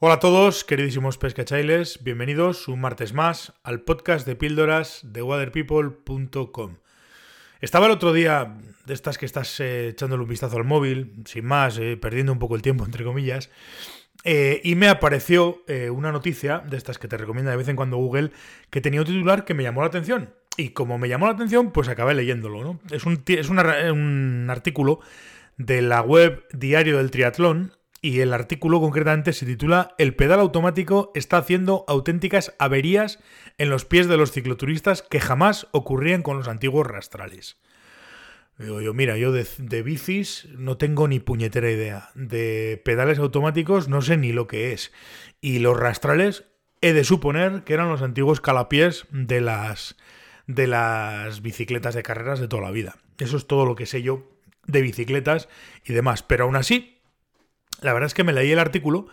[0.00, 6.76] Hola a todos, queridísimos pescachailes, bienvenidos un martes más al podcast de píldoras de waterpeople.com.
[7.60, 11.46] Estaba el otro día de estas que estás eh, echándole un vistazo al móvil, sin
[11.46, 13.50] más, eh, perdiendo un poco el tiempo, entre comillas,
[14.22, 17.96] eh, y me apareció una noticia de estas que te recomienda de vez en cuando
[17.96, 18.30] Google,
[18.70, 20.32] que tenía un titular que me llamó la atención.
[20.56, 22.62] Y como me llamó la atención, pues acabé leyéndolo.
[22.62, 22.80] ¿no?
[22.92, 25.00] Es, un, es un artículo
[25.56, 31.10] de la web Diario del Triatlón, y el artículo concretamente se titula El pedal automático
[31.14, 33.18] está haciendo auténticas averías
[33.58, 37.56] en los pies de los cicloturistas que jamás ocurrían con los antiguos rastrales.
[38.58, 42.10] yo, mira, yo de, de, bicis no tengo ni puñetera idea.
[42.14, 44.92] De pedales automáticos no sé ni lo que es.
[45.40, 46.44] Y los rastrales
[46.80, 49.96] he de suponer que eran los antiguos calapiés de las,
[50.46, 52.96] de las bicicletas de carreras de toda la vida.
[53.18, 54.30] Eso es todo lo que sé yo
[54.66, 55.48] de bicicletas
[55.84, 56.22] y demás.
[56.22, 56.97] Pero aún así,
[57.80, 59.06] la verdad es que me leí el artículo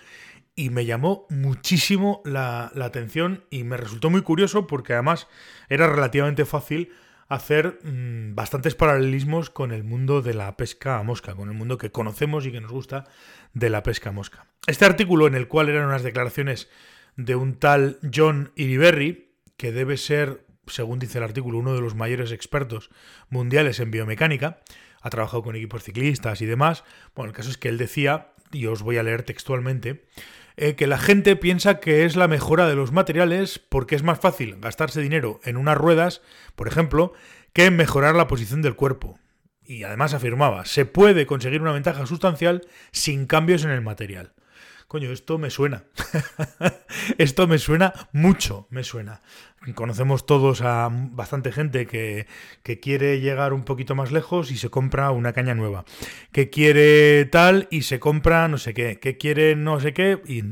[0.56, 5.28] y me llamó muchísimo la, atención y me resultó muy curioso porque además
[5.70, 6.92] era relativamente fácil
[7.28, 11.78] hacer mm, bastantes paralelismos con el mundo de la pesca a mosca, con el mundo
[11.78, 13.06] que conocemos y que nos gusta
[13.54, 14.48] de la pesca a mosca.
[14.68, 16.70] Este artículo en el cual eran unas declaraciones
[17.18, 21.96] de un tal John Iriberri, que debe ser, según dice el artículo, uno de los
[21.96, 22.90] mayores expertos
[23.30, 24.60] mundiales en biomecánica,
[25.02, 26.84] ha trabajado con equipos ciclistas y demás.
[27.16, 30.06] Bueno, el caso es que él decía y os voy a leer textualmente,
[30.58, 34.20] eh, que la gente piensa que es la mejora de los materiales porque es más
[34.20, 36.22] fácil gastarse dinero en unas ruedas,
[36.56, 37.14] por ejemplo,
[37.52, 39.20] que en mejorar la posición del cuerpo.
[39.64, 44.35] Y además afirmaba, se puede conseguir una ventaja sustancial sin cambios en el material.
[44.96, 45.84] Coño, esto me suena.
[47.18, 49.22] esto me suena mucho, me suena.
[49.74, 52.28] Conocemos todos a bastante gente que,
[52.64, 55.84] que, quiere llegar un poquito más lejos y se compra una caña nueva.
[56.32, 58.98] Que quiere tal y se compra no sé qué.
[59.02, 60.22] Que quiere no sé qué.
[60.28, 60.44] Y,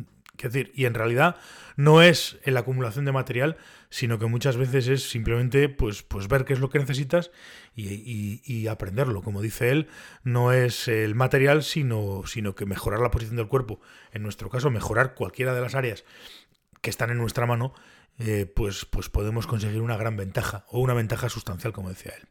[0.41, 1.37] decir, y en realidad
[1.75, 3.57] no es la acumulación de material,
[3.89, 7.31] sino que muchas veces es simplemente pues, pues ver qué es lo que necesitas
[7.75, 9.21] y, aprenderlo.
[9.21, 9.87] Como dice él,
[10.23, 13.79] no es el material, sino, sino que mejorar la posición del cuerpo.
[14.11, 16.05] En nuestro caso, mejorar cualquiera de las áreas
[16.81, 17.73] que están en nuestra mano,
[18.19, 22.27] eh, pues, pues podemos conseguir una gran ventaja, o una ventaja sustancial, como decía él.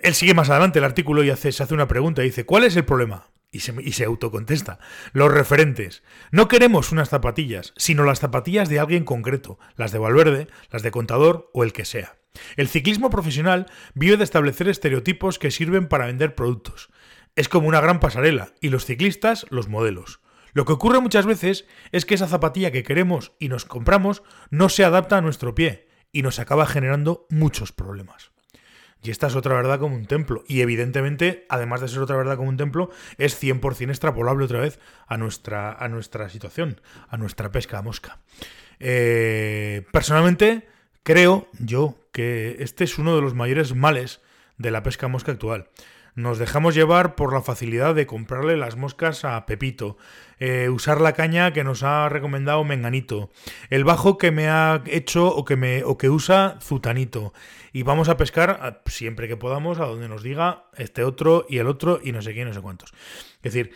[0.00, 2.22] Él sigue más adelante el artículo y hace, se hace una pregunta.
[2.22, 3.28] Dice, ¿cuál es el problema?
[3.50, 4.78] Y se, y se, autocontesta.
[5.12, 6.02] Los referentes.
[6.30, 10.90] No queremos unas zapatillas, sino las zapatillas de alguien concreto, las de Valverde, las de
[10.90, 12.18] Contador o el que sea.
[12.56, 16.90] El ciclismo profesional vive de establecer estereotipos que sirven para vender productos.
[17.36, 20.20] Es como una gran pasarela, y los ciclistas los modelos.
[20.52, 24.68] Lo que ocurre muchas veces es que esa zapatilla que queremos y nos compramos no
[24.68, 28.32] se adapta a nuestro pie, y nos acaba generando muchos problemas.
[29.02, 30.44] Y esta es otra verdad como un templo.
[30.48, 34.80] Y evidentemente, además de ser otra verdad como un templo, es 100% extrapolable otra vez
[35.06, 38.18] a nuestra, a nuestra situación, a nuestra pesca a mosca.
[38.80, 40.66] Eh, personalmente,
[41.02, 44.20] creo yo que este es uno de los mayores males
[44.56, 45.68] de la pesca a mosca actual.
[46.18, 49.98] Nos dejamos llevar por la facilidad de comprarle las moscas a Pepito,
[50.40, 53.30] eh, usar la caña que nos ha recomendado Menganito,
[53.70, 57.32] el bajo que me ha hecho o que, me, o que usa Zutanito.
[57.72, 61.68] Y vamos a pescar siempre que podamos a donde nos diga este otro y el
[61.68, 62.92] otro y no sé qué no sé cuántos.
[63.36, 63.70] Es decir,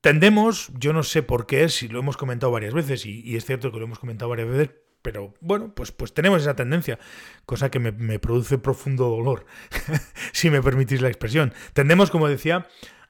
[0.00, 3.44] tendemos, yo no sé por qué, si lo hemos comentado varias veces, y, y es
[3.44, 4.70] cierto que lo hemos comentado varias veces,
[5.02, 6.98] pero bueno, pues, pues tenemos esa tendencia,
[7.46, 9.46] cosa que me, produce profundo dolor,
[10.32, 11.52] si me permitís la expresión.
[11.72, 12.66] Tendemos, como decía,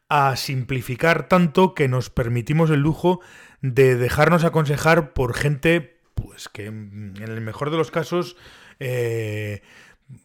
[0.08, 3.20] a simplificar tanto que nos permitimos el lujo
[3.60, 8.36] de dejarnos aconsejar por gente, pues que en el mejor de los casos
[8.80, 9.62] eh,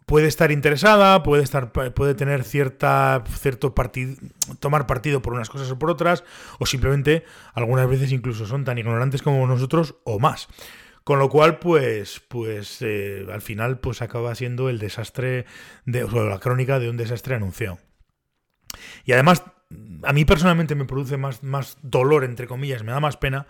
[0.06, 4.16] puede estar interesada, puede estar, puede tener cierta, cierto partido,
[4.60, 6.24] tomar partido por unas cosas o por otras,
[6.60, 10.48] o simplemente algunas veces incluso son tan ignorantes como nosotros o más.
[11.06, 15.46] Con lo cual, pues, pues eh, al final, pues acaba siendo el desastre,
[15.86, 17.78] de, o la crónica de un desastre anunciado.
[19.06, 19.44] Y además,
[20.02, 23.46] a mí personalmente me produce más, más dolor, entre comillas, me da más pena,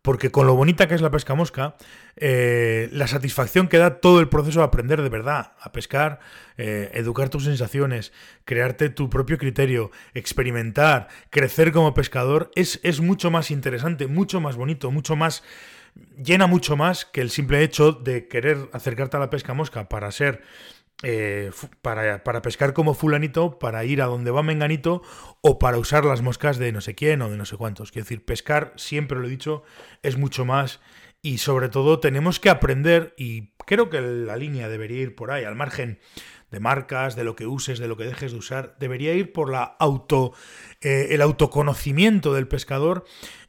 [0.00, 1.74] porque con lo bonita que es la pesca mosca,
[2.14, 6.20] eh, la satisfacción que da todo el proceso de aprender de verdad a pescar,
[6.56, 8.12] eh, educar tus sensaciones,
[8.44, 14.54] crearte tu propio criterio, experimentar, crecer como pescador, es, es mucho más interesante, mucho más
[14.54, 15.42] bonito, mucho más
[16.16, 20.10] llena mucho más que el simple hecho de querer acercarte a la pesca mosca para
[20.10, 20.42] ser
[21.04, 21.50] eh,
[21.80, 25.02] para, para, pescar como fulanito, para ir a donde va menganito
[25.40, 27.90] o para usar las moscas de no sé quién o de no sé cuántos.
[27.90, 29.64] Quiero decir, pescar, siempre lo he dicho,
[30.02, 30.80] es mucho más
[31.20, 35.44] y sobre todo tenemos que aprender y creo que la línea debería ir por ahí,
[35.44, 35.98] al margen
[36.52, 39.50] de marcas, de lo que uses, de lo que dejes de usar, debería ir por
[39.50, 40.34] la auto,
[40.80, 43.04] eh, el autoconocimiento del pescador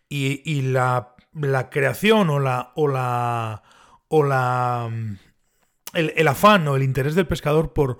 [0.07, 2.71] y, y la la creación o la.
[2.75, 3.63] o la.
[4.07, 4.89] o la.
[5.93, 7.99] el, afán o el interés del pescador por.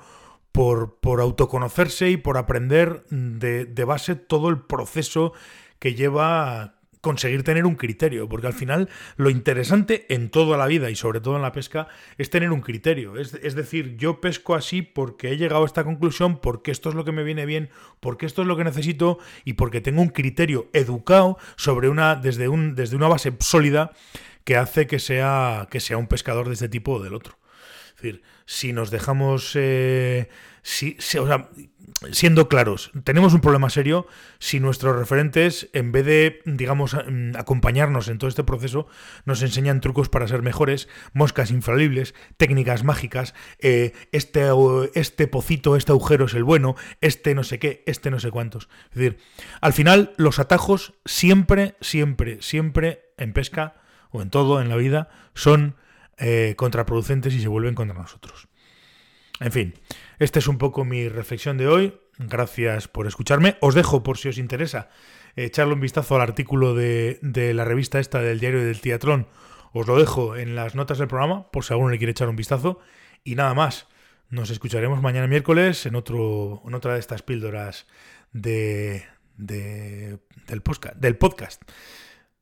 [0.51, 5.33] Por, por autoconocerse y por aprender de, de base todo el proceso
[5.79, 10.89] que lleva conseguir tener un criterio, porque al final lo interesante en toda la vida
[10.89, 13.17] y sobre todo en la pesca es tener un criterio.
[13.17, 17.03] Es, decir, yo pesco así porque he llegado a esta conclusión, porque esto es lo
[17.03, 17.69] que me viene bien,
[17.99, 22.47] porque esto es lo que necesito y porque tengo un criterio educado sobre una, desde,
[22.47, 23.91] un, desde una base sólida
[24.45, 27.37] que hace que sea, que sea un pescador de este tipo o del otro.
[27.97, 29.51] Es decir, si nos dejamos...
[29.55, 30.29] Eh,
[30.63, 31.49] si, o sea,
[32.11, 34.07] siendo claros, tenemos un problema serio
[34.39, 38.87] si nuestros referentes, en vez de, digamos, mm, acompañarnos en todo este proceso,
[39.25, 44.47] nos enseñan trucos para ser mejores, moscas infalibles, técnicas mágicas, eh, este,
[44.93, 48.69] este pocito, este agujero es el bueno, este no sé qué, este no sé cuántos.
[48.91, 49.17] Es decir,
[49.59, 53.75] al final los atajos siempre, siempre, siempre en pesca
[54.11, 55.75] o en todo en la vida son
[56.17, 58.47] eh, contraproducentes y se vuelven contra nosotros.
[59.39, 59.73] En fin,
[60.23, 61.99] esta es un poco mi reflexión de hoy.
[62.17, 63.57] Gracias por escucharme.
[63.59, 64.89] Os dejo, por si os interesa,
[65.35, 67.19] echarle un vistazo al artículo de,
[67.53, 69.27] la revista esta del diario del Teatrón.
[69.73, 72.35] Os lo dejo en las notas del programa, por si alguno le quiere echar un
[72.35, 72.79] vistazo.
[73.23, 73.87] Y nada más.
[74.29, 77.85] Nos escucharemos mañana miércoles en, otro, en otra de estas píldoras
[78.31, 79.05] de,
[79.37, 80.19] del,
[80.63, 81.61] podcast, del podcast.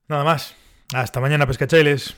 [0.07, 0.55] Nada más.
[0.93, 2.15] Hasta mañana, pescachailes.